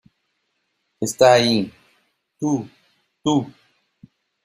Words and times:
¡Está 0.99 1.33
ahí! 1.33 1.71
Tú... 2.39 2.67
tú... 3.23 3.45